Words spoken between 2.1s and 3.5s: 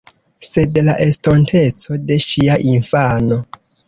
ŝia infano.